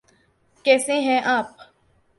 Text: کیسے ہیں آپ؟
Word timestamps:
کیسے 0.65 0.99
ہیں 1.01 1.19
آپ؟ 1.25 1.47